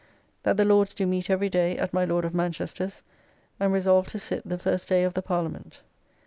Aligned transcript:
That 0.41 0.57
the 0.57 0.65
Lords 0.65 0.95
do 0.95 1.05
meet 1.05 1.29
every 1.29 1.47
day 1.47 1.77
at 1.77 1.93
my 1.93 2.05
Lord 2.05 2.25
of 2.25 2.33
Manchester's, 2.33 3.03
and 3.59 3.71
resolve 3.71 4.07
to 4.07 4.17
sit 4.17 4.41
the 4.49 4.57
first 4.57 4.87
day 4.87 5.03
of 5.03 5.13
the 5.13 5.21
Parliament. 5.21 5.81